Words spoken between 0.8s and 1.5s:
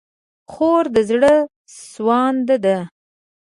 د زړه